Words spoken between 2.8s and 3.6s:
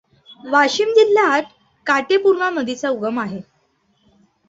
उगम आहे.